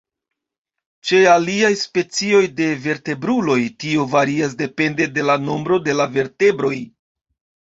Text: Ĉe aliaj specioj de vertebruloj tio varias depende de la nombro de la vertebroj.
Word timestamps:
Ĉe 1.09 1.17
aliaj 1.33 1.69
specioj 1.81 2.39
de 2.61 2.69
vertebruloj 2.85 3.59
tio 3.85 4.07
varias 4.15 4.57
depende 4.63 5.09
de 5.19 5.27
la 5.29 5.37
nombro 5.45 5.81
de 5.91 5.97
la 6.01 6.09
vertebroj. 6.19 6.75